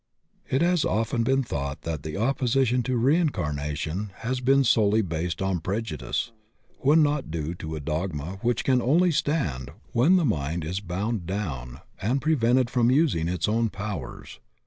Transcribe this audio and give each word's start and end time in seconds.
It 0.49 0.63
has 0.63 0.81
been 0.81 0.91
often 0.91 1.43
thought 1.43 1.83
that 1.83 2.01
the 2.01 2.17
opposition 2.17 2.81
to 2.81 2.97
reincarnation 2.97 4.09
has 4.15 4.39
been 4.41 4.63
solely 4.63 5.03
based 5.03 5.43
on 5.43 5.59
prejudice, 5.59 6.31
when 6.79 7.03
not 7.03 7.29
due 7.29 7.53
to 7.53 7.75
a 7.75 7.79
dogma 7.79 8.39
which 8.41 8.63
can 8.63 8.81
only 8.81 9.11
stand 9.11 9.69
when 9.91 10.15
the 10.15 10.25
mind 10.25 10.65
is 10.65 10.79
bound 10.79 11.27
down 11.27 11.81
and 12.01 12.19
prevented 12.19 12.67
from 12.71 12.89
using 12.89 13.27
its 13.27 13.47
own 13.47 13.69
powers. 13.69 14.39